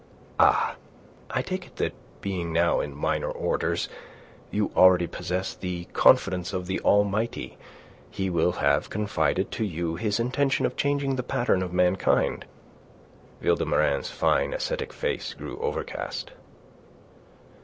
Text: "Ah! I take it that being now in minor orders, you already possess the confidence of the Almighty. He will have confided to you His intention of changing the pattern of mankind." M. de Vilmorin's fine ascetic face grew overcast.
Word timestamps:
"Ah! 0.39 0.77
I 1.29 1.43
take 1.43 1.67
it 1.67 1.75
that 1.75 1.93
being 2.21 2.51
now 2.51 2.79
in 2.79 2.95
minor 2.95 3.29
orders, 3.29 3.87
you 4.49 4.71
already 4.75 5.05
possess 5.05 5.53
the 5.53 5.83
confidence 5.93 6.53
of 6.53 6.65
the 6.65 6.79
Almighty. 6.79 7.59
He 8.09 8.27
will 8.27 8.53
have 8.53 8.89
confided 8.89 9.51
to 9.51 9.63
you 9.63 9.97
His 9.97 10.19
intention 10.19 10.65
of 10.65 10.75
changing 10.75 11.17
the 11.17 11.21
pattern 11.21 11.61
of 11.61 11.71
mankind." 11.71 12.45
M. 13.43 13.47
de 13.53 13.63
Vilmorin's 13.63 14.09
fine 14.09 14.55
ascetic 14.55 14.91
face 14.91 15.35
grew 15.35 15.59
overcast. 15.59 16.31